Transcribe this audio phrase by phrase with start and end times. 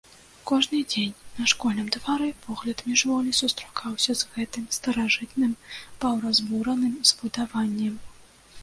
[0.51, 5.51] Кожны дзень на школьным двары погляд міжволі сустракаўся з гэтым старажытным,
[6.05, 7.95] паўразбураным збудаваннем.